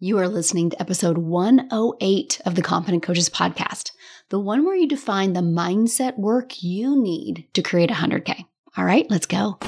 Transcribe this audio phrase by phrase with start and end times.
[0.00, 3.90] You are listening to episode 108 of the Confident Coaches podcast,
[4.28, 8.44] the one where you define the mindset work you need to create 100K.
[8.76, 9.58] All right, let's go.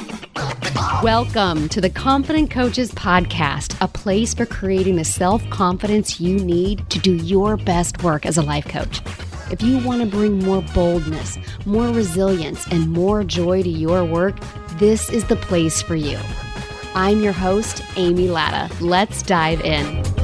[1.03, 6.88] Welcome to the Confident Coaches podcast, a place for creating the self confidence you need
[6.90, 9.01] to do your best work as a life coach.
[9.51, 14.38] If you want to bring more boldness, more resilience, and more joy to your work,
[14.74, 16.20] this is the place for you.
[16.95, 18.73] I'm your host, Amy Latta.
[18.80, 20.20] Let's dive in.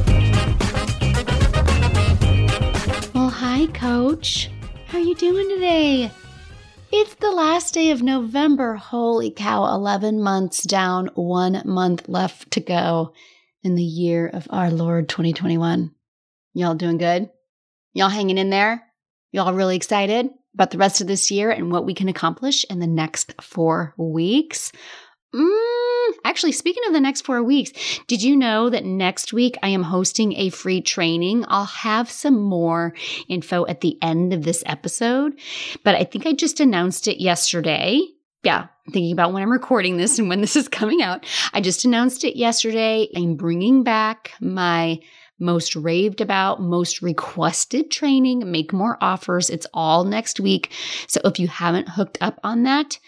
[3.68, 4.50] Coach.
[4.86, 6.10] How are you doing today?
[6.92, 8.74] It's the last day of November.
[8.76, 13.12] Holy cow, 11 months down, one month left to go
[13.62, 15.92] in the year of our Lord 2021.
[16.54, 17.30] Y'all doing good?
[17.92, 18.84] Y'all hanging in there?
[19.32, 22.78] Y'all really excited about the rest of this year and what we can accomplish in
[22.78, 24.72] the next four weeks?
[25.36, 27.72] Mm, actually, speaking of the next four weeks,
[28.06, 31.44] did you know that next week I am hosting a free training?
[31.48, 32.94] I'll have some more
[33.28, 35.38] info at the end of this episode,
[35.84, 38.00] but I think I just announced it yesterday.
[38.44, 41.26] Yeah, thinking about when I'm recording this and when this is coming out.
[41.52, 43.08] I just announced it yesterday.
[43.14, 45.00] I'm bringing back my
[45.38, 49.50] most raved about, most requested training, make more offers.
[49.50, 50.72] It's all next week.
[51.08, 52.98] So if you haven't hooked up on that,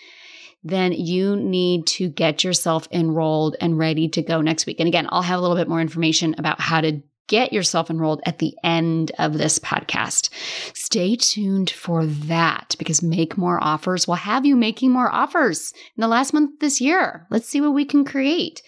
[0.69, 4.81] then you need to get yourself enrolled and ready to go next week.
[4.81, 8.23] And again, I'll have a little bit more information about how to get yourself enrolled
[8.25, 10.31] at the end of this podcast.
[10.75, 16.01] Stay tuned for that because Make More Offers will have you making more offers in
[16.01, 17.27] the last month this year.
[17.31, 18.63] Let's see what we can create.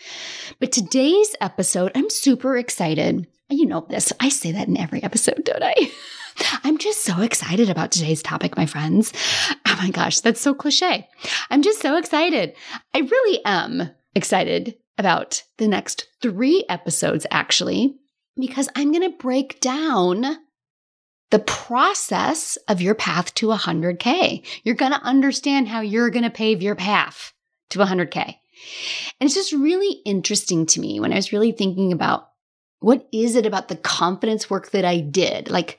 [0.61, 3.27] But today's episode, I'm super excited.
[3.49, 4.13] You know this.
[4.21, 5.91] I say that in every episode, don't I?
[6.65, 9.13] I'm just so excited about today's topic, my friends.
[9.67, 11.09] Oh my gosh, that's so cliche.
[11.51, 12.55] I'm just so excited.
[12.95, 17.97] I really am excited about the next three episodes, actually,
[18.39, 20.39] because I'm going to break down
[21.31, 24.45] the process of your path to 100K.
[24.65, 27.33] You're going to understand how you're going to pave your path
[27.71, 28.37] to 100K.
[29.21, 32.29] And it's just really interesting to me when I was really thinking about
[32.81, 35.51] what is it about the confidence work that I did?
[35.51, 35.79] Like,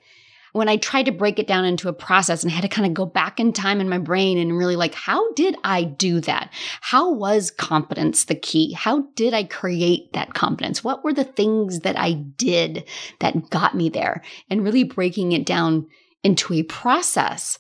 [0.53, 2.88] when I tried to break it down into a process and I had to kind
[2.88, 6.19] of go back in time in my brain and really like, how did I do
[6.22, 6.51] that?
[6.81, 8.73] How was confidence the key?
[8.73, 10.84] How did I create that confidence?
[10.84, 12.84] What were the things that I did
[13.19, 14.22] that got me there?
[14.50, 15.88] And really breaking it down
[16.23, 17.57] into a process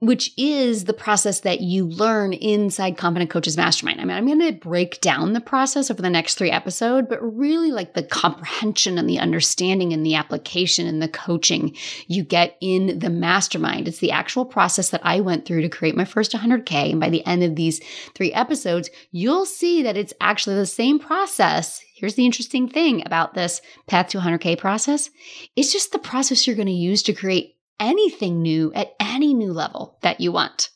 [0.00, 4.00] which is the process that you learn inside Confident Coaches Mastermind.
[4.00, 7.22] I mean, I'm going to break down the process over the next three episodes, but
[7.22, 11.74] really like the comprehension and the understanding and the application and the coaching
[12.06, 13.88] you get in the mastermind.
[13.88, 16.90] It's the actual process that I went through to create my first 100K.
[16.90, 17.80] And by the end of these
[18.14, 21.80] three episodes, you'll see that it's actually the same process.
[21.94, 25.08] Here's the interesting thing about this path to 100K process.
[25.56, 29.52] It's just the process you're going to use to create anything new at any new
[29.52, 30.70] level that you want.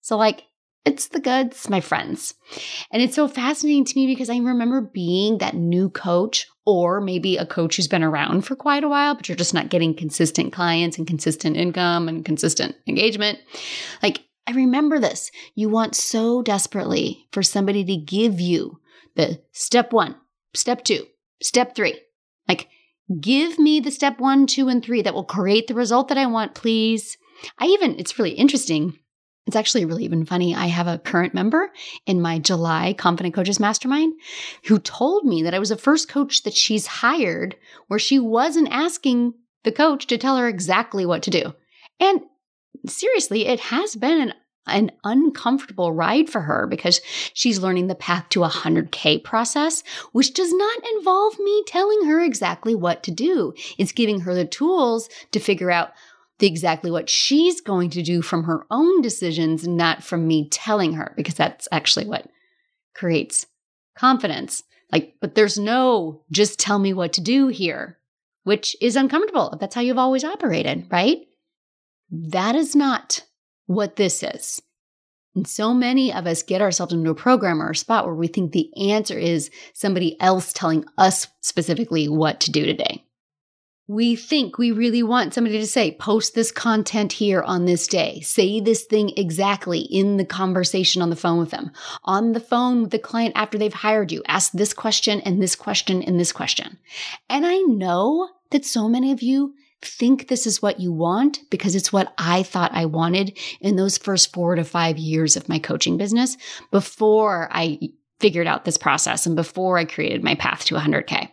[0.00, 0.44] So, like,
[0.84, 2.34] it's the goods, my friends.
[2.90, 7.36] And it's so fascinating to me because I remember being that new coach, or maybe
[7.36, 10.52] a coach who's been around for quite a while, but you're just not getting consistent
[10.52, 13.38] clients and consistent income and consistent engagement.
[14.02, 15.30] Like, I remember this.
[15.54, 18.80] You want so desperately for somebody to give you
[19.14, 20.16] the step one,
[20.54, 21.06] step two,
[21.42, 22.00] step three.
[23.20, 26.26] Give me the step one, two, and three that will create the result that I
[26.26, 27.16] want, please.
[27.58, 28.98] I even, it's really interesting.
[29.46, 30.54] It's actually really even funny.
[30.54, 31.72] I have a current member
[32.04, 34.12] in my July Confident Coaches Mastermind
[34.64, 38.68] who told me that I was the first coach that she's hired where she wasn't
[38.70, 39.32] asking
[39.64, 41.54] the coach to tell her exactly what to do.
[41.98, 42.20] And
[42.86, 44.34] seriously, it has been an
[44.70, 47.00] an uncomfortable ride for her because
[47.34, 52.20] she's learning the path to a 100K process, which does not involve me telling her
[52.20, 53.54] exactly what to do.
[53.78, 55.92] It's giving her the tools to figure out
[56.38, 60.94] the, exactly what she's going to do from her own decisions, not from me telling
[60.94, 62.28] her, because that's actually what
[62.94, 63.46] creates
[63.96, 64.62] confidence.
[64.92, 67.98] Like, but there's no just tell me what to do here,
[68.44, 69.56] which is uncomfortable.
[69.60, 71.18] That's how you've always operated, right?
[72.10, 73.24] That is not
[73.68, 74.60] what this is.
[75.36, 78.26] And so many of us get ourselves into a program or a spot where we
[78.26, 83.04] think the answer is somebody else telling us specifically what to do today.
[83.86, 88.20] We think we really want somebody to say, post this content here on this day.
[88.20, 91.70] Say this thing exactly in the conversation on the phone with them.
[92.04, 95.54] On the phone with the client after they've hired you, ask this question and this
[95.54, 96.78] question and this question.
[97.30, 101.74] And I know that so many of you think this is what you want because
[101.74, 105.58] it's what I thought I wanted in those first four to five years of my
[105.58, 106.36] coaching business
[106.70, 107.78] before I
[108.20, 111.28] figured out this process and before I created my path to 100K.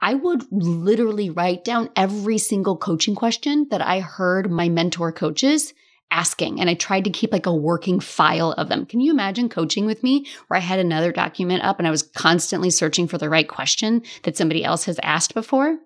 [0.00, 5.72] I would literally write down every single coaching question that I heard my mentor coaches
[6.10, 6.60] asking.
[6.60, 8.84] And I tried to keep like a working file of them.
[8.84, 12.02] Can you imagine coaching with me where I had another document up and I was
[12.02, 15.78] constantly searching for the right question that somebody else has asked before?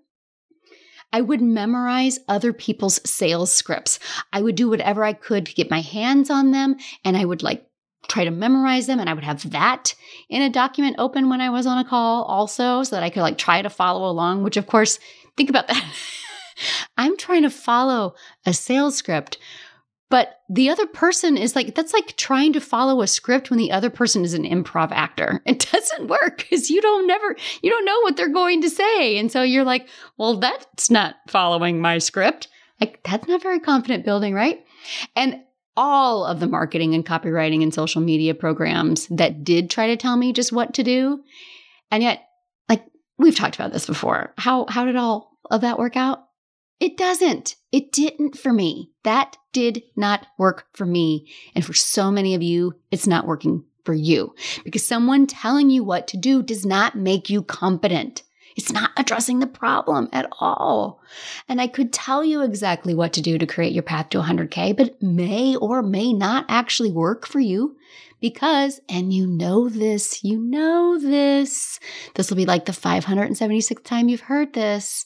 [1.16, 3.98] I would memorize other people's sales scripts.
[4.34, 6.76] I would do whatever I could to get my hands on them
[7.06, 7.66] and I would like
[8.06, 9.94] try to memorize them and I would have that
[10.28, 13.22] in a document open when I was on a call also so that I could
[13.22, 14.98] like try to follow along, which of course,
[15.38, 15.90] think about that.
[16.98, 18.14] I'm trying to follow
[18.44, 19.38] a sales script
[20.08, 23.72] but the other person is like, that's like trying to follow a script when the
[23.72, 25.42] other person is an improv actor.
[25.46, 29.18] It doesn't work because you don't never, you don't know what they're going to say.
[29.18, 32.48] And so you're like, well, that's not following my script.
[32.80, 34.64] Like, that's not very confident building, right?
[35.14, 35.40] And
[35.76, 40.16] all of the marketing and copywriting and social media programs that did try to tell
[40.16, 41.22] me just what to do.
[41.90, 42.22] And yet,
[42.68, 42.84] like,
[43.18, 44.32] we've talked about this before.
[44.36, 46.25] How, how did all of that work out?
[46.78, 47.56] It doesn't.
[47.72, 48.90] It didn't for me.
[49.04, 51.28] That did not work for me.
[51.54, 54.34] And for so many of you, it's not working for you
[54.64, 58.22] because someone telling you what to do does not make you competent.
[58.56, 61.02] It's not addressing the problem at all.
[61.48, 64.76] And I could tell you exactly what to do to create your path to 100K,
[64.76, 67.76] but may or may not actually work for you
[68.18, 71.78] because, and you know this, you know this,
[72.14, 75.04] this will be like the 576th time you've heard this.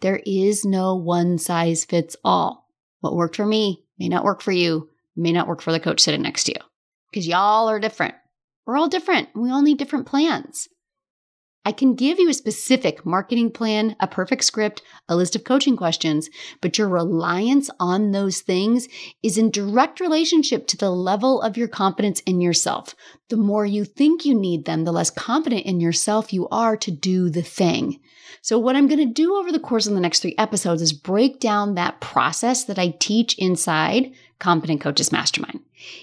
[0.00, 2.68] There is no one size fits all.
[3.00, 6.00] What worked for me may not work for you, may not work for the coach
[6.00, 6.60] sitting next to you
[7.10, 8.14] because y'all are different.
[8.66, 9.28] We're all different.
[9.34, 10.68] We all need different plans.
[11.64, 15.76] I can give you a specific marketing plan, a perfect script, a list of coaching
[15.76, 16.28] questions,
[16.60, 18.88] but your reliance on those things
[19.22, 22.96] is in direct relationship to the level of your confidence in yourself.
[23.28, 26.90] The more you think you need them, the less confident in yourself you are to
[26.90, 28.00] do the thing.
[28.40, 30.92] So what I'm going to do over the course of the next three episodes is
[30.92, 35.60] break down that process that I teach inside Confident Coaches Mastermind.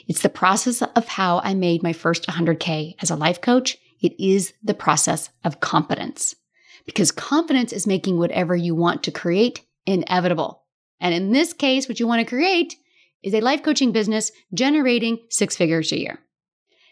[0.07, 4.19] It's the process of how I made my first 100K as a life coach it
[4.19, 6.36] is the process of competence
[6.86, 10.63] because confidence is making whatever you want to create inevitable.
[11.00, 12.75] And in this case, what you want to create
[13.24, 16.19] is a life coaching business generating six figures a year.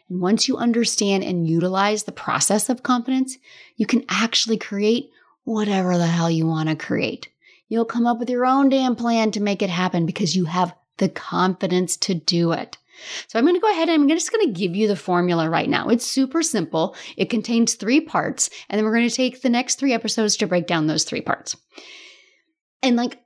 [0.09, 3.37] And once you understand and utilize the process of confidence,
[3.75, 5.09] you can actually create
[5.43, 7.29] whatever the hell you want to create.
[7.67, 10.73] You'll come up with your own damn plan to make it happen because you have
[10.97, 12.77] the confidence to do it.
[13.27, 15.49] So I'm going to go ahead and I'm just going to give you the formula
[15.49, 15.89] right now.
[15.89, 16.95] It's super simple.
[17.15, 20.47] It contains three parts, and then we're going to take the next three episodes to
[20.47, 21.55] break down those three parts.
[22.81, 23.19] And like,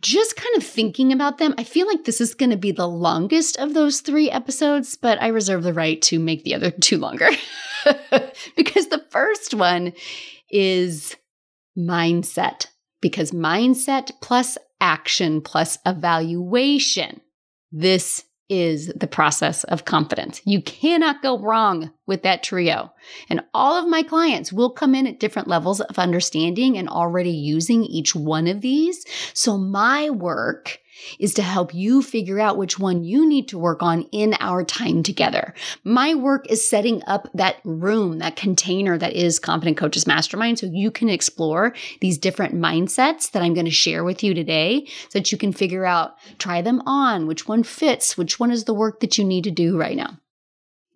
[0.00, 2.88] just kind of thinking about them, I feel like this is going to be the
[2.88, 6.98] longest of those three episodes, but I reserve the right to make the other two
[6.98, 7.28] longer.
[8.56, 9.92] because the first one
[10.50, 11.14] is
[11.78, 12.66] mindset,
[13.00, 17.20] because mindset plus action plus evaluation.
[17.70, 20.40] This is the process of confidence.
[20.44, 22.92] You cannot go wrong with that trio.
[23.28, 27.30] And all of my clients will come in at different levels of understanding and already
[27.30, 29.04] using each one of these.
[29.34, 30.78] So my work
[31.18, 34.64] is to help you figure out which one you need to work on in our
[34.64, 35.54] time together.
[35.84, 40.66] My work is setting up that room, that container that is Confident Coaches Mastermind so
[40.66, 45.18] you can explore these different mindsets that I'm going to share with you today so
[45.18, 48.74] that you can figure out, try them on, which one fits, which one is the
[48.74, 50.18] work that you need to do right now.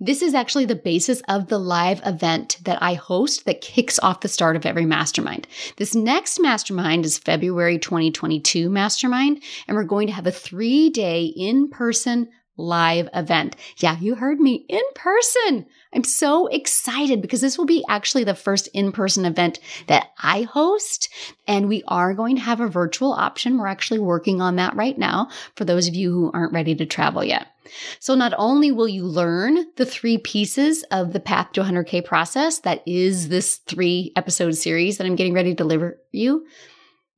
[0.02, 4.23] This is actually the basis of the live event that I host that kicks off
[4.23, 5.47] the start of every mastermind.
[5.76, 11.25] This next mastermind is February 2022 mastermind, and we're going to have a three day
[11.25, 13.57] in person live event.
[13.76, 15.66] Yeah, you heard me in person.
[15.92, 20.42] I'm so excited because this will be actually the first in person event that I
[20.42, 21.11] host.
[21.47, 23.59] And we are going to have a virtual option.
[23.59, 26.87] We're actually working on that right now for those of you who aren't ready to
[26.87, 27.49] travel yet.
[27.98, 32.60] So not only will you learn the three pieces of the path to 100K process
[32.60, 36.46] that is this three episode series that I'm getting ready to deliver you,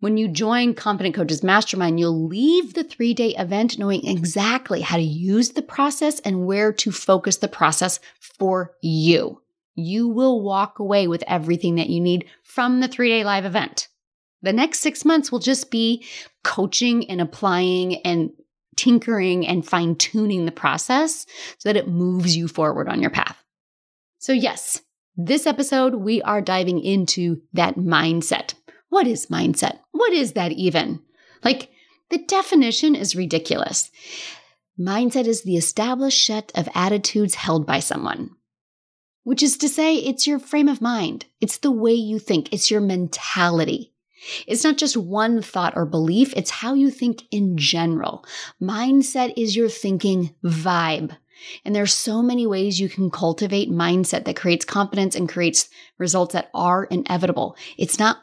[0.02, 4.96] when you join Confident Coaches Mastermind, you'll leave the three day event knowing exactly how
[4.96, 9.40] to use the process and where to focus the process for you.
[9.76, 13.86] You will walk away with everything that you need from the three day live event.
[14.42, 16.04] The next six months will just be
[16.42, 18.32] coaching and applying and
[18.76, 21.26] tinkering and fine tuning the process
[21.58, 23.42] so that it moves you forward on your path.
[24.18, 24.82] So, yes,
[25.16, 28.54] this episode, we are diving into that mindset.
[28.88, 29.78] What is mindset?
[29.90, 31.00] What is that even?
[31.44, 31.70] Like,
[32.10, 33.90] the definition is ridiculous.
[34.78, 38.30] Mindset is the established set of attitudes held by someone.
[39.24, 41.26] which is to say, it's your frame of mind.
[41.40, 42.52] It's the way you think.
[42.52, 43.91] It's your mentality.
[44.46, 46.32] It's not just one thought or belief.
[46.36, 48.24] It's how you think in general.
[48.60, 51.16] Mindset is your thinking vibe.
[51.64, 56.34] And there's so many ways you can cultivate mindset that creates confidence and creates results
[56.34, 57.56] that are inevitable.
[57.76, 58.18] It's not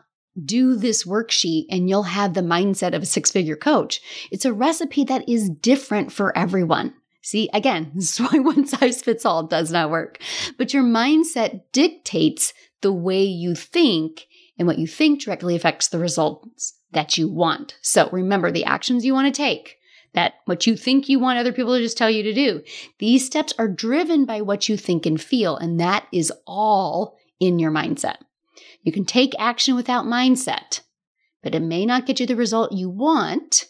[0.45, 4.01] do this worksheet and you'll have the mindset of a six figure coach.
[4.31, 6.93] It's a recipe that is different for everyone.
[7.21, 10.19] See, again, this is why one size fits all does not work.
[10.57, 14.27] But your mindset dictates the way you think,
[14.59, 17.77] and what you think directly affects the results that you want.
[17.81, 19.77] So remember the actions you want to take,
[20.13, 22.61] that what you think you want other people to just tell you to do.
[22.99, 27.57] These steps are driven by what you think and feel, and that is all in
[27.57, 28.17] your mindset.
[28.83, 30.81] You can take action without mindset,
[31.41, 33.65] but it may not get you the result you want,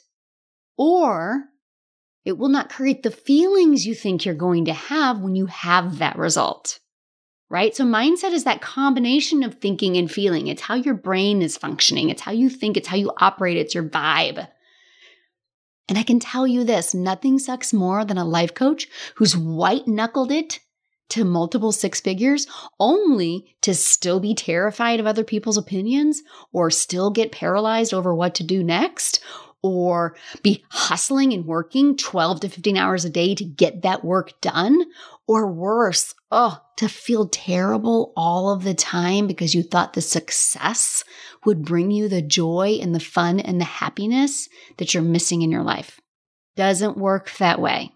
[0.76, 1.44] or
[2.26, 6.00] it will not create the feelings you think you're going to have when you have
[6.00, 6.80] that result.
[7.50, 7.76] Right?
[7.76, 10.48] So, mindset is that combination of thinking and feeling.
[10.48, 13.74] It's how your brain is functioning, it's how you think, it's how you operate, it's
[13.74, 14.48] your vibe.
[15.88, 19.88] And I can tell you this nothing sucks more than a life coach who's white
[19.88, 20.60] knuckled it
[21.10, 22.46] to multiple six figures
[22.80, 26.22] only to still be terrified of other people's opinions
[26.54, 29.20] or still get paralyzed over what to do next
[29.62, 34.40] or be hustling and working 12 to 15 hours a day to get that work
[34.42, 34.84] done
[35.28, 41.04] or worse, oh, to feel terrible all of the time because you thought the success
[41.46, 45.52] would bring you the joy and the fun and the happiness that you're missing in
[45.52, 46.00] your life.
[46.56, 47.92] Doesn't work that way.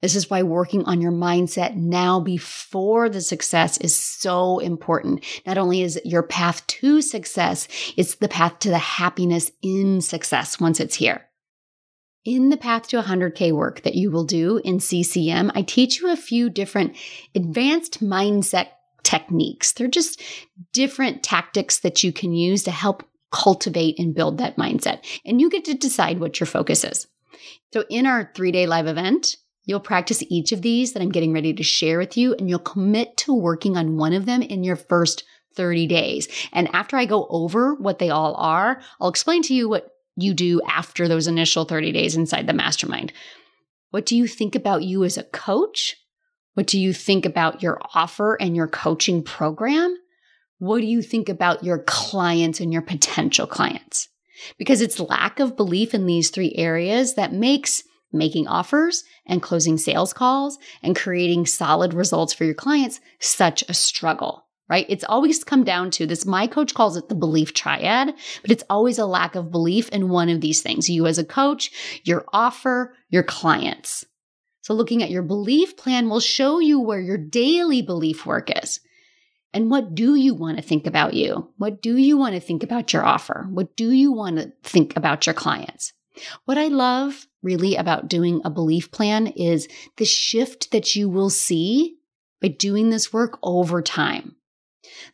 [0.00, 5.24] This is why working on your mindset now before the success is so important.
[5.44, 10.60] Not only is your path to success, it's the path to the happiness in success
[10.60, 11.24] once it's here.
[12.24, 16.12] In the Path to 100K work that you will do in CCM, I teach you
[16.12, 16.94] a few different
[17.34, 18.68] advanced mindset
[19.02, 19.72] techniques.
[19.72, 20.20] They're just
[20.74, 23.02] different tactics that you can use to help
[23.32, 25.04] cultivate and build that mindset.
[25.24, 27.06] And you get to decide what your focus is.
[27.72, 29.36] So, in our three day live event,
[29.68, 32.58] You'll practice each of these that I'm getting ready to share with you, and you'll
[32.58, 35.24] commit to working on one of them in your first
[35.56, 36.26] 30 days.
[36.54, 40.32] And after I go over what they all are, I'll explain to you what you
[40.32, 43.12] do after those initial 30 days inside the mastermind.
[43.90, 45.96] What do you think about you as a coach?
[46.54, 49.94] What do you think about your offer and your coaching program?
[50.60, 54.08] What do you think about your clients and your potential clients?
[54.56, 59.78] Because it's lack of belief in these three areas that makes making offers and closing
[59.78, 64.86] sales calls and creating solid results for your clients such a struggle right?
[64.88, 66.26] It's always come down to this.
[66.26, 70.10] My coach calls it the belief triad, but it's always a lack of belief in
[70.10, 71.70] one of these things you as a coach,
[72.04, 74.04] your offer, your clients.
[74.60, 78.80] So, looking at your belief plan will show you where your daily belief work is.
[79.54, 81.48] And what do you want to think about you?
[81.56, 83.46] What do you want to think about your offer?
[83.50, 85.94] What do you want to think about your clients?
[86.44, 91.30] What I love really about doing a belief plan is the shift that you will
[91.30, 91.98] see
[92.40, 94.36] by doing this work over time.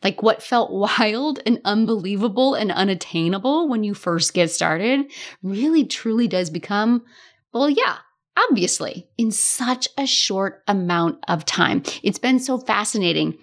[0.03, 6.27] Like what felt wild and unbelievable and unattainable when you first get started really truly
[6.27, 7.03] does become,
[7.53, 7.97] well, yeah,
[8.37, 11.83] obviously, in such a short amount of time.
[12.03, 13.37] It's been so fascinating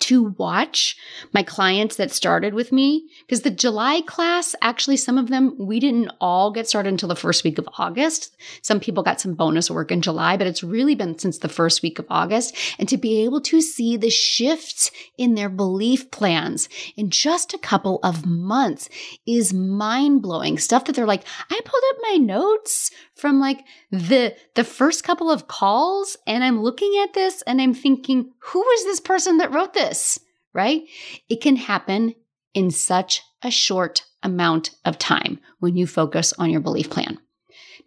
[0.00, 0.96] to watch
[1.32, 5.78] my clients that started with me because the July class, actually, some of them, we
[5.78, 8.36] didn't all get started until the first week of August.
[8.62, 11.82] Some people got some bonus work in July, but it's really been since the first
[11.82, 12.56] week of August.
[12.78, 17.58] And to be able to see the shifts in their belief plans in just a
[17.58, 18.88] couple of months
[19.26, 20.58] is mind blowing.
[20.58, 25.30] Stuff that they're like, I pulled up my notes from like the the first couple
[25.30, 29.52] of calls and I'm looking at this and I'm thinking, who is this person that
[29.52, 30.18] wrote this?
[30.52, 30.82] Right?
[31.28, 32.14] It can happen
[32.54, 37.18] in such a short amount of time when you focus on your belief plan.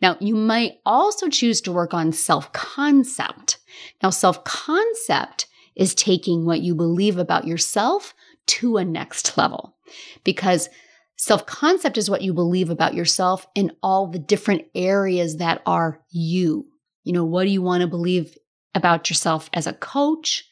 [0.01, 3.57] Now, you might also choose to work on self concept.
[4.01, 8.13] Now, self concept is taking what you believe about yourself
[8.45, 9.75] to a next level
[10.24, 10.69] because
[11.15, 16.01] Self concept is what you believe about yourself in all the different areas that are
[16.10, 16.67] you.
[17.03, 18.38] You know, what do you want to believe
[18.75, 20.46] about yourself as a coach,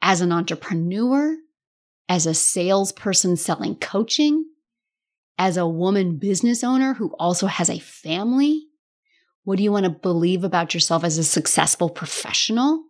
[0.00, 1.36] as an entrepreneur,
[2.08, 4.46] as a salesperson selling coaching,
[5.38, 8.68] as a woman business owner who also has a family?
[9.44, 12.84] What do you want to believe about yourself as a successful professional?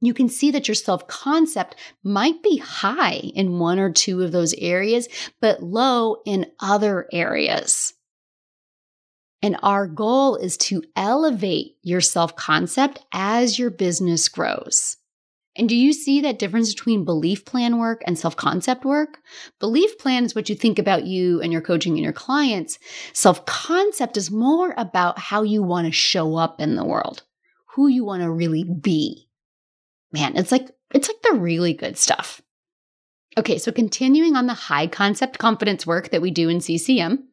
[0.00, 4.32] you can see that your self concept might be high in one or two of
[4.32, 5.08] those areas,
[5.40, 7.94] but low in other areas.
[9.42, 14.96] And our goal is to elevate your self concept as your business grows.
[15.56, 19.18] And do you see that difference between belief plan work and self concept work?
[19.58, 22.78] Belief plan is what you think about you and your coaching and your clients.
[23.12, 27.22] Self concept is more about how you want to show up in the world,
[27.74, 29.28] who you want to really be.
[30.12, 32.42] Man, it's like, it's like the really good stuff.
[33.38, 37.28] Okay, so continuing on the high concept confidence work that we do in CCM,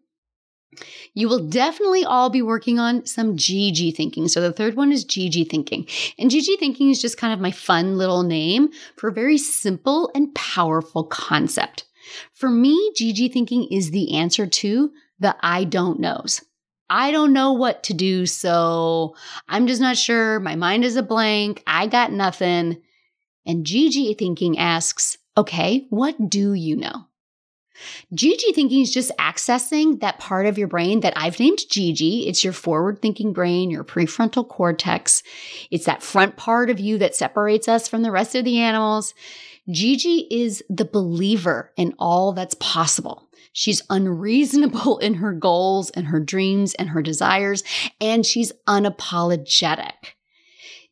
[1.13, 4.27] you will definitely all be working on some GG thinking.
[4.27, 5.87] So the third one is GG thinking.
[6.19, 10.11] And GG thinking is just kind of my fun little name for a very simple
[10.13, 11.85] and powerful concept.
[12.33, 16.41] For me, GG thinking is the answer to the I don't knows.
[16.89, 19.15] I don't know what to do, so
[19.49, 20.39] I'm just not sure.
[20.39, 21.61] My mind is a blank.
[21.67, 22.81] I got nothing.
[23.45, 27.06] And GG thinking asks, okay, what do you know?
[28.13, 32.27] GG thinking is just accessing that part of your brain that I've named GG.
[32.27, 35.23] It's your forward thinking brain, your prefrontal cortex.
[35.71, 39.13] It's that front part of you that separates us from the rest of the animals.
[39.69, 43.27] GG is the believer in all that's possible.
[43.51, 47.63] She's unreasonable in her goals and her dreams and her desires,
[47.99, 50.13] and she's unapologetic.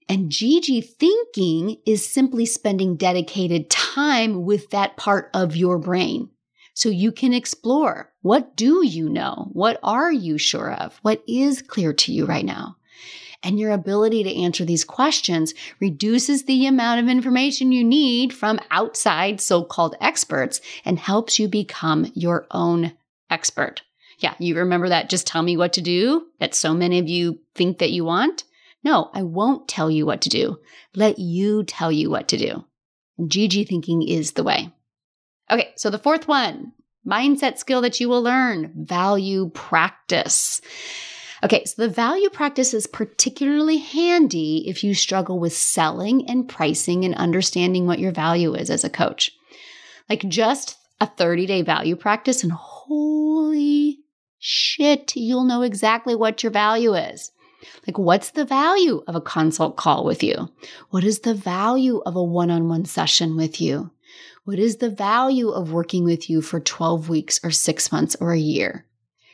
[0.08, 6.30] And GG thinking is simply spending dedicated time with that part of your brain
[6.76, 9.50] so you can explore what do you know?
[9.54, 11.00] What are you sure of?
[11.02, 12.76] What is clear to you right now?
[13.42, 18.60] And your ability to answer these questions reduces the amount of information you need from
[18.72, 22.94] outside so called experts and helps you become your own
[23.30, 23.82] expert.
[24.20, 27.40] Yeah, you remember that just tell me what to do that so many of you
[27.54, 28.44] think that you want?
[28.84, 30.58] No, I won't tell you what to do.
[30.96, 32.66] Let you tell you what to do.
[33.20, 34.72] GG thinking is the way.
[35.50, 36.74] Okay, so the fourth one
[37.06, 40.60] mindset skill that you will learn value practice.
[41.44, 47.06] Okay, so the value practice is particularly handy if you struggle with selling and pricing
[47.06, 49.32] and understanding what your value is as a coach.
[50.10, 54.00] Like just a 30 day value practice, and holy
[54.40, 57.32] shit, you'll know exactly what your value is.
[57.88, 60.50] Like, what's the value of a consult call with you?
[60.90, 63.92] What is the value of a one on one session with you?
[64.46, 68.32] What is the value of working with you for 12 weeks or six months or
[68.32, 68.86] a year?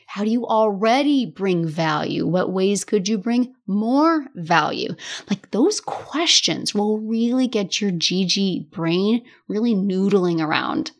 [0.08, 2.26] How do you already bring value?
[2.26, 4.96] What ways could you bring more value?
[5.30, 10.92] Like those questions will really get your GG brain really noodling around.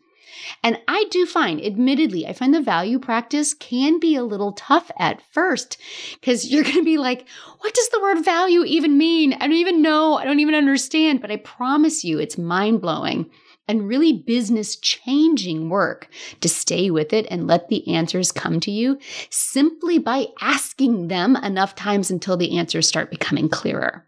[0.62, 4.90] And I do find, admittedly, I find the value practice can be a little tough
[4.98, 5.78] at first
[6.20, 7.26] because you're going to be like,
[7.60, 9.32] what does the word value even mean?
[9.32, 10.18] I don't even know.
[10.18, 11.22] I don't even understand.
[11.22, 13.30] But I promise you, it's mind blowing
[13.68, 16.08] and really business changing work
[16.40, 18.98] to stay with it and let the answers come to you
[19.30, 24.06] simply by asking them enough times until the answers start becoming clearer.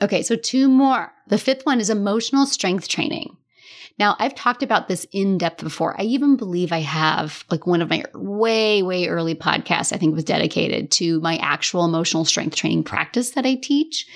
[0.00, 1.12] Okay, so two more.
[1.26, 3.36] The fifth one is emotional strength training.
[3.98, 6.00] Now, I've talked about this in depth before.
[6.00, 10.14] I even believe I have like one of my way, way early podcasts, I think
[10.14, 14.06] was dedicated to my actual emotional strength training practice that I teach.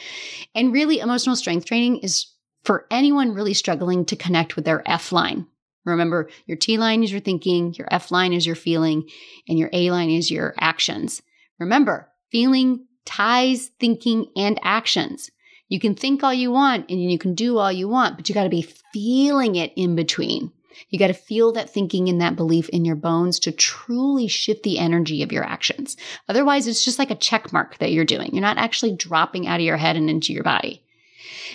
[0.55, 2.32] And really, emotional strength training is
[2.65, 5.47] for anyone really struggling to connect with their F line.
[5.85, 9.09] Remember, your T line is your thinking, your F line is your feeling,
[9.49, 11.23] and your A line is your actions.
[11.59, 15.31] Remember, feeling ties thinking and actions.
[15.69, 18.35] You can think all you want and you can do all you want, but you
[18.35, 20.53] got to be feeling it in between.
[20.89, 24.63] You got to feel that thinking and that belief in your bones to truly shift
[24.63, 25.97] the energy of your actions.
[26.29, 28.31] Otherwise, it's just like a check mark that you're doing.
[28.33, 30.83] You're not actually dropping out of your head and into your body.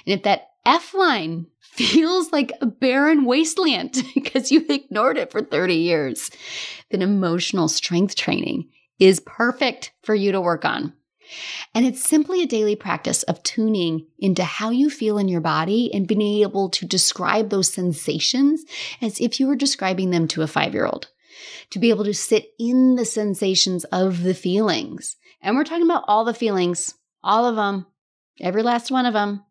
[0.06, 5.42] And if that F line feels like a barren wasteland because you ignored it for
[5.42, 6.30] 30 years,
[6.92, 8.68] then emotional strength training
[9.00, 10.92] is perfect for you to work on.
[11.74, 15.90] And it's simply a daily practice of tuning into how you feel in your body
[15.94, 18.66] and being able to describe those sensations
[19.02, 21.08] as if you were describing them to a five year old.
[21.72, 25.16] To be able to sit in the sensations of the feelings.
[25.42, 27.86] And we're talking about all the feelings, all of them,
[28.42, 29.44] every last one of them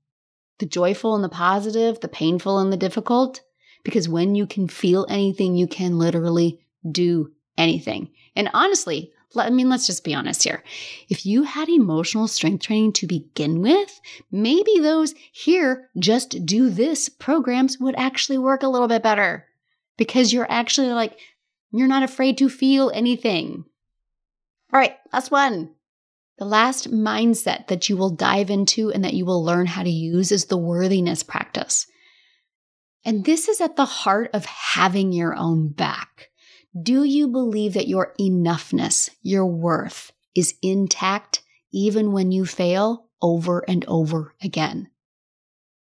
[0.59, 3.43] the joyful and the positive, the painful and the difficult.
[3.85, 8.11] Because when you can feel anything, you can literally do anything.
[8.35, 10.63] And honestly, I mean, let's just be honest here.
[11.09, 17.09] If you had emotional strength training to begin with, maybe those here just do this
[17.09, 19.47] programs would actually work a little bit better
[19.97, 21.19] because you're actually like,
[21.71, 23.65] you're not afraid to feel anything.
[24.73, 25.71] All right, last one.
[26.39, 29.91] The last mindset that you will dive into and that you will learn how to
[29.91, 31.87] use is the worthiness practice.
[33.05, 36.29] And this is at the heart of having your own back.
[36.81, 43.65] Do you believe that your enoughness, your worth is intact even when you fail over
[43.67, 44.91] and over again?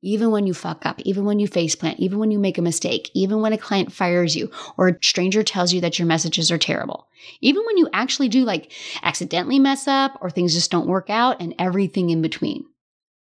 [0.05, 3.11] Even when you fuck up, even when you faceplant, even when you make a mistake,
[3.15, 6.59] even when a client fires you or a stranger tells you that your messages are
[6.59, 7.09] terrible,
[7.41, 8.71] even when you actually do like
[9.03, 12.65] accidentally mess up or things just don't work out and everything in between.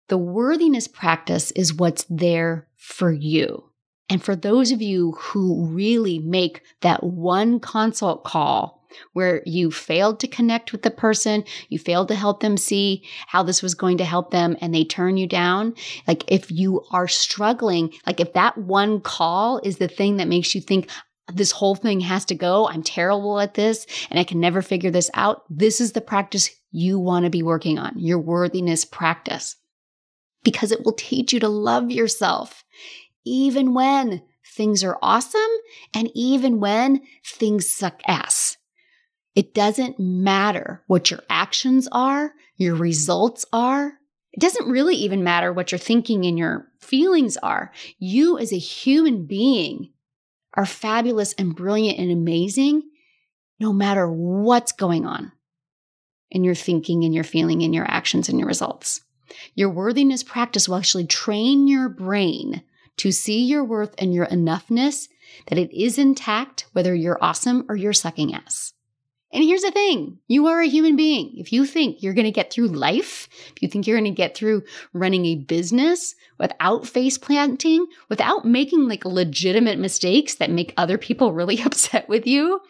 [0.08, 3.64] The worthiness practice is what's there for you.
[4.08, 8.79] And for those of you who really make that one consult call
[9.12, 13.42] where you failed to connect with the person, you failed to help them see how
[13.42, 15.74] this was going to help them, and they turn you down.
[16.06, 20.54] Like if you are struggling, like if that one call is the thing that makes
[20.54, 20.88] you think,
[21.32, 22.66] this whole thing has to go.
[22.66, 25.44] I'm terrible at this and I can never figure this out.
[25.48, 29.56] This is the practice you want to be working on, your worthiness practice,
[30.42, 32.64] because it will teach you to love yourself
[33.24, 35.40] even when things are awesome
[35.94, 38.56] and even when things suck ass.
[39.34, 43.94] It doesn't matter what your actions are, your results are.
[44.32, 47.72] It doesn't really even matter what your thinking and your feelings are.
[47.98, 49.90] You as a human being
[50.54, 52.82] are fabulous and brilliant and amazing
[53.58, 55.32] no matter what's going on
[56.30, 59.02] in your thinking and your feeling and your actions and your results.
[59.54, 62.62] Your worthiness practice will actually train your brain
[62.98, 65.08] to see your worth and your enoughness,
[65.46, 68.72] that it is intact, whether you're awesome or you're sucking ass.
[69.32, 71.32] And here's the thing you are a human being.
[71.36, 74.16] If you think you're going to get through life, if you think you're going to
[74.16, 80.74] get through running a business without face planting, without making like legitimate mistakes that make
[80.76, 82.60] other people really upset with you,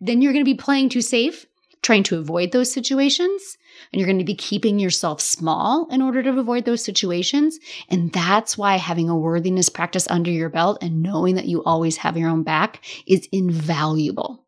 [0.00, 1.46] then you're going to be playing too safe,
[1.82, 3.56] trying to avoid those situations
[3.92, 7.58] and you're going to be keeping yourself small in order to avoid those situations.
[7.88, 11.98] And that's why having a worthiness practice under your belt and knowing that you always
[11.98, 14.44] have your own back is invaluable.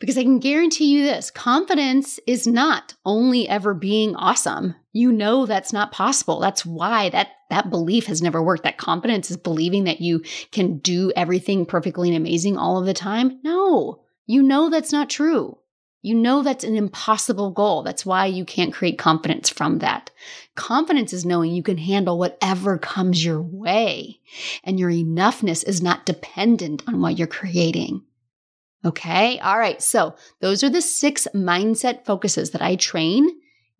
[0.00, 4.74] Because I can guarantee you this confidence is not only ever being awesome.
[4.92, 6.40] You know that's not possible.
[6.40, 8.64] That's why that, that belief has never worked.
[8.64, 12.94] That confidence is believing that you can do everything perfectly and amazing all of the
[12.94, 13.40] time.
[13.44, 15.58] No, you know that's not true.
[16.02, 17.82] You know that's an impossible goal.
[17.82, 20.10] That's why you can't create confidence from that.
[20.54, 24.18] Confidence is knowing you can handle whatever comes your way,
[24.64, 28.02] and your enoughness is not dependent on what you're creating.
[28.84, 29.38] Okay.
[29.40, 29.80] All right.
[29.82, 33.28] So those are the six mindset focuses that I train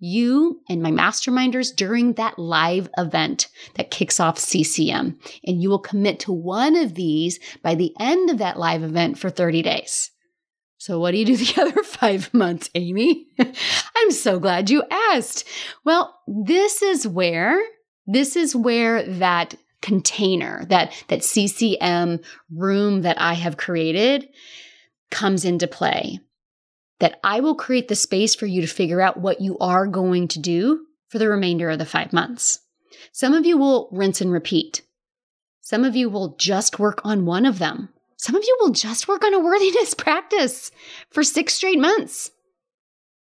[0.00, 5.18] you and my masterminders during that live event that kicks off CCM.
[5.44, 9.18] And you will commit to one of these by the end of that live event
[9.18, 10.10] for 30 days.
[10.78, 13.26] So, what do you do the other five months, Amy?
[13.96, 15.46] I'm so glad you asked.
[15.84, 17.60] Well, this is where,
[18.06, 24.28] this is where that container, that, that CCM room that I have created
[25.10, 26.20] comes into play.
[26.98, 30.28] That I will create the space for you to figure out what you are going
[30.28, 32.60] to do for the remainder of the five months.
[33.12, 34.82] Some of you will rinse and repeat.
[35.60, 37.88] Some of you will just work on one of them.
[38.16, 40.70] Some of you will just work on a worthiness practice
[41.10, 42.30] for six straight months.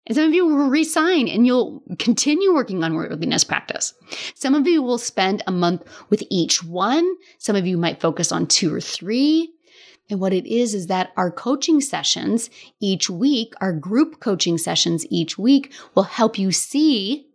[0.07, 3.93] And some of you will resign and you'll continue working on worthiness practice.
[4.35, 7.07] Some of you will spend a month with each one.
[7.37, 9.53] Some of you might focus on two or three.
[10.11, 12.49] And what it is, is that our coaching sessions
[12.81, 17.27] each week, our group coaching sessions each week will help you see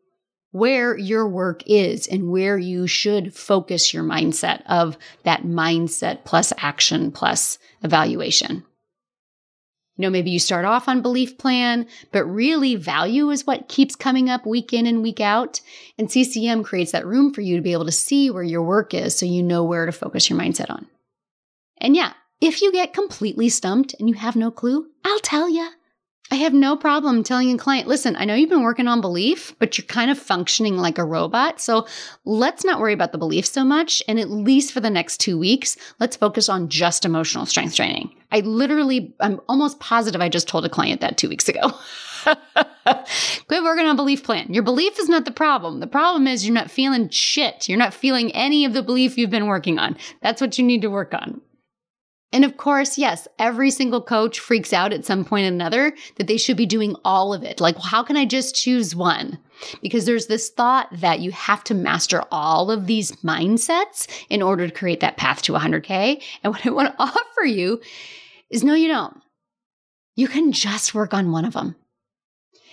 [0.52, 6.54] where your work is and where you should focus your mindset of that mindset plus
[6.58, 8.64] action plus evaluation.
[9.98, 13.96] You know, maybe you start off on belief plan, but really value is what keeps
[13.96, 15.62] coming up week in and week out.
[16.00, 18.96] And CCM creates that room for you to be able to see where your work
[18.96, 20.88] is so you know where to focus your mindset on.
[21.80, 25.70] And yeah, if you get completely stumped and you have no clue, I'll tell you.
[26.30, 29.56] I have no problem telling a client, listen, I know you've been working on belief,
[29.60, 31.62] but you're kind of functioning like a robot.
[31.62, 31.88] So
[32.26, 34.04] let's not worry about the belief so much.
[34.10, 38.14] And at least for the next two weeks, let's focus on just emotional strength training.
[38.30, 41.72] I literally, I'm almost positive I just told a client that two weeks ago.
[42.26, 44.54] Quit working on belief plan.
[44.54, 45.80] Your belief is not the problem.
[45.80, 47.70] The problem is you're not feeling shit.
[47.70, 49.96] You're not feeling any of the belief you've been working on.
[50.22, 51.40] That's what you need to work on.
[52.34, 56.26] And of course, yes, every single coach freaks out at some point or another that
[56.26, 57.62] they should be doing all of it.
[57.62, 59.38] Like, well, how can I just choose one?
[59.84, 64.68] Because there's this thought that you have to master all of these mindsets in order
[64.68, 66.24] to create that path to 100K.
[66.44, 67.80] And what I want to offer you
[68.50, 69.16] is no, you don't.
[70.16, 71.76] You can just work on one of them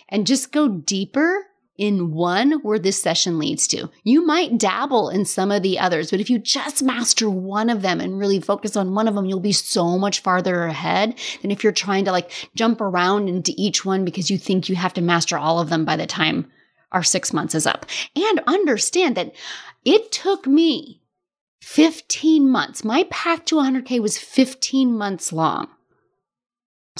[0.09, 1.45] and just go deeper
[1.81, 3.89] in one where this session leads to.
[4.05, 7.81] You might dabble in some of the others, but if you just master one of
[7.81, 11.51] them and really focus on one of them, you'll be so much farther ahead than
[11.51, 14.93] if you're trying to like jump around into each one because you think you have
[14.93, 16.47] to master all of them by the time
[16.93, 17.87] our six months is up.
[18.15, 19.35] And understand that
[19.83, 21.01] it took me
[21.63, 22.85] 15 months.
[22.85, 25.69] My path to 100K was 15 months long.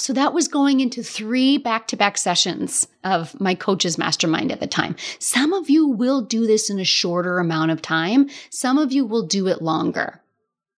[0.01, 4.59] So that was going into three back to back sessions of my coach's mastermind at
[4.59, 4.95] the time.
[5.19, 8.27] Some of you will do this in a shorter amount of time.
[8.49, 10.19] Some of you will do it longer.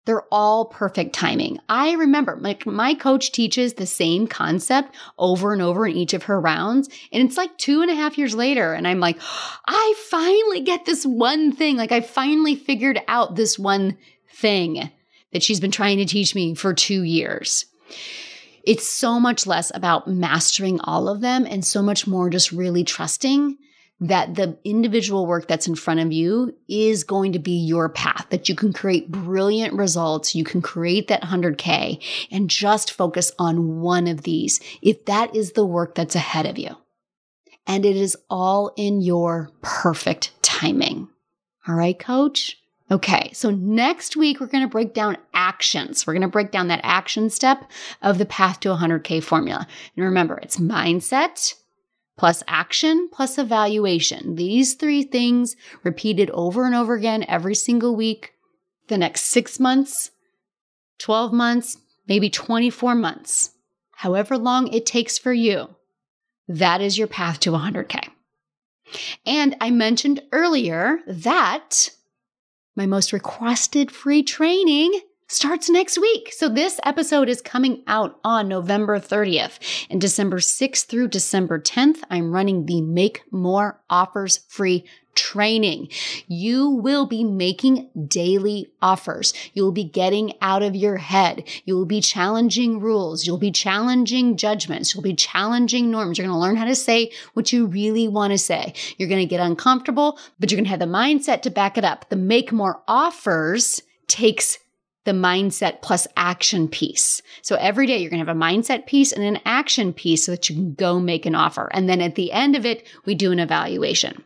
[0.06, 1.60] They're all perfect timing.
[1.70, 6.24] I remember my, my coach teaches the same concept over and over in each of
[6.24, 6.90] her rounds.
[7.12, 8.74] And it's like two and a half years later.
[8.74, 9.20] And I'm like,
[9.68, 11.78] I finally get this one thing.
[11.78, 14.00] Like I finally figured out this one
[14.34, 14.90] thing
[15.32, 17.68] that she's been trying to teach me for two years.
[18.64, 22.84] It's so much less about mastering all of them and so much more just really
[22.84, 23.58] trusting
[24.02, 28.26] that the individual work that's in front of you is going to be your path,
[28.32, 30.34] that you can create brilliant results.
[30.34, 35.52] You can create that 100K and just focus on one of these if that is
[35.52, 36.76] the work that's ahead of you.
[37.68, 41.08] And it is all in your perfect timing.
[41.68, 42.58] All right, coach?
[42.92, 46.06] Okay, so next week we're going to break down actions.
[46.06, 49.66] We're going to break down that action step of the path to 100K formula.
[49.96, 51.56] And remember, it's mindset,
[52.18, 54.36] plus action plus evaluation.
[54.36, 58.34] These three things repeated over and over again every single week,
[58.90, 60.12] the next six months,
[61.00, 61.78] 12 months,
[62.10, 63.52] maybe 24 months,
[63.92, 65.70] however long it takes for you.
[66.50, 68.10] That is your path to 100K.
[69.26, 71.92] And I mentioned earlier that
[72.76, 76.34] my most requested free training starts next week.
[76.34, 79.88] So this episode is coming out on November 30th.
[79.90, 84.86] And December 6th through December 10th, I'm running the Make More Offers free
[85.22, 85.88] training.
[86.28, 89.34] You will be making daily offers.
[89.54, 91.48] You will be getting out of your head.
[91.64, 93.28] You will be challenging rules.
[93.28, 94.96] You'll be challenging judgments.
[94.96, 96.18] You'll be challenging norms.
[96.18, 98.74] You're going to learn how to say what you really want to say.
[98.98, 101.86] You're going to get uncomfortable, but you're going to have the mindset to back it
[101.86, 102.10] up.
[102.10, 104.58] The make more offers takes
[105.04, 107.22] the mindset plus action piece.
[107.44, 110.32] So every day you're going to have a mindset piece and an action piece so
[110.32, 111.70] that you can go make an offer.
[111.74, 114.24] And then at the end of it, we do an evaluation.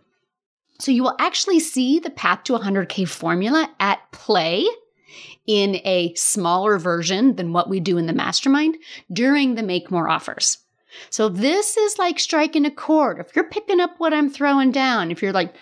[0.79, 4.65] So you will actually see the path to 100K formula at play
[5.47, 8.77] in a smaller version than what we do in the mastermind
[9.11, 10.57] during the make more offers.
[11.09, 13.19] So this is like striking a chord.
[13.19, 15.53] If you're picking up what I'm throwing down, if you're like,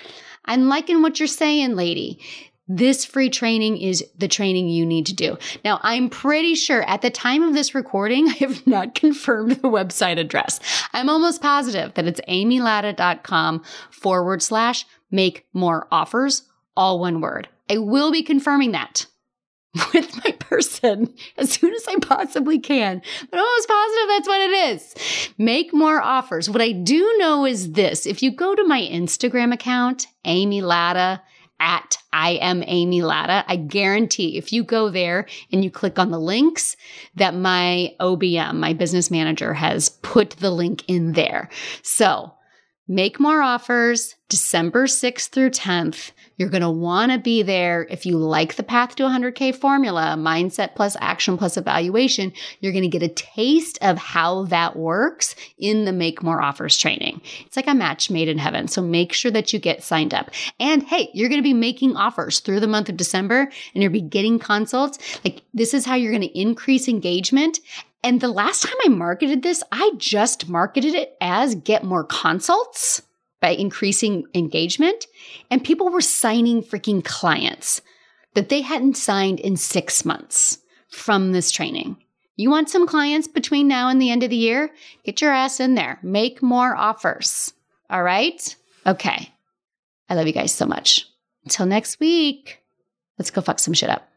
[0.45, 2.19] I'm liking what you're saying, lady,
[2.67, 5.37] this free training is the training you need to do.
[5.65, 9.69] Now, I'm pretty sure at the time of this recording, I have not confirmed the
[9.69, 10.59] website address.
[10.93, 16.43] I'm almost positive that it's amylatta.com forward slash make more offers,
[16.75, 17.47] all one word.
[17.69, 19.05] I will be confirming that
[19.93, 23.01] with my person as soon as I possibly can.
[23.29, 25.29] But I'm almost positive that's what it is.
[25.37, 26.49] Make more offers.
[26.49, 31.21] What I do know is this if you go to my Instagram account, Amy Latta,
[31.59, 33.45] at I am Amy Latta.
[33.47, 36.75] I guarantee if you go there and you click on the links
[37.15, 41.49] that my OBM, my business manager has put the link in there.
[41.81, 42.33] So
[42.87, 46.11] make more offers December 6th through 10th.
[46.37, 50.15] You're going to want to be there if you like the path to 100K formula,
[50.17, 52.33] mindset plus action plus evaluation.
[52.59, 56.77] You're going to get a taste of how that works in the Make More Offers
[56.77, 57.21] training.
[57.45, 58.67] It's like a match made in heaven.
[58.67, 60.31] So make sure that you get signed up.
[60.59, 63.91] And hey, you're going to be making offers through the month of December and you'll
[63.91, 64.97] be getting consults.
[65.23, 67.59] Like this is how you're going to increase engagement
[68.03, 73.01] and the last time I marketed this, I just marketed it as get more consults
[73.39, 75.07] by increasing engagement.
[75.49, 77.81] And people were signing freaking clients
[78.33, 81.97] that they hadn't signed in six months from this training.
[82.35, 84.71] You want some clients between now and the end of the year?
[85.03, 85.99] Get your ass in there.
[86.01, 87.53] Make more offers.
[87.89, 88.55] All right?
[88.87, 89.31] Okay.
[90.09, 91.07] I love you guys so much.
[91.43, 92.59] Until next week,
[93.19, 94.09] let's go fuck some shit up.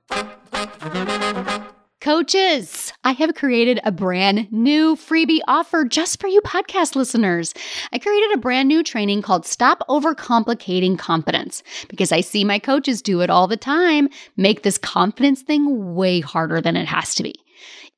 [2.07, 7.53] Coaches, I have created a brand new freebie offer just for you podcast listeners.
[7.93, 13.03] I created a brand new training called Stop Overcomplicating Confidence because I see my coaches
[13.03, 17.25] do it all the time, make this confidence thing way harder than it has to
[17.25, 17.35] be.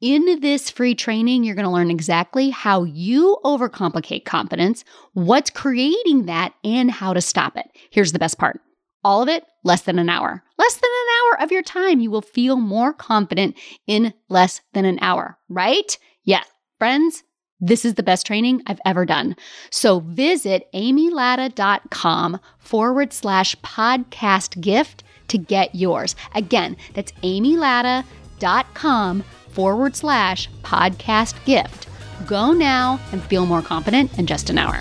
[0.00, 6.24] In this free training, you're going to learn exactly how you overcomplicate confidence, what's creating
[6.24, 7.66] that, and how to stop it.
[7.90, 8.58] Here's the best part
[9.04, 10.42] all of it less than an hour.
[10.56, 12.00] Less than an hour of your time.
[12.00, 15.96] You will feel more confident in less than an hour, right?
[16.24, 16.46] Yes,
[16.78, 17.22] friends,
[17.60, 19.36] this is the best training I've ever done.
[19.70, 26.14] So visit amylatta.com forward slash podcast gift to get yours.
[26.34, 31.88] Again, that's amylatta.com forward slash podcast gift.
[32.26, 34.80] Go now and feel more confident in just an hour.